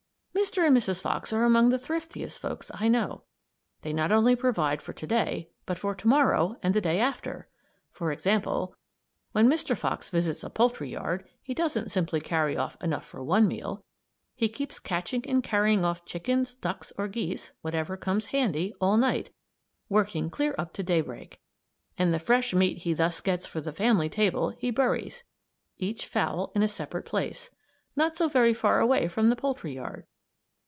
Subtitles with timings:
[0.33, 0.65] Mr.
[0.65, 1.01] and Mrs.
[1.01, 3.23] Fox are among the thriftiest folks I know.
[3.83, 7.47] They not only provide for to day, but for to morrow and the day after.
[7.91, 8.75] For example,
[9.33, 9.77] when Mr.
[9.77, 13.83] Fox visits a poultry yard, he doesn't simply carry off enough for one meal.
[14.33, 19.29] He keeps catching and carrying off chickens, ducks, or geese whatever comes handy all night;
[19.89, 21.39] working clear up to daybreak.
[21.99, 25.23] And the fresh meat he thus gets for the family table he buries
[25.77, 27.51] each fowl in a separate place
[27.95, 30.07] not so very far away from the poultry yard.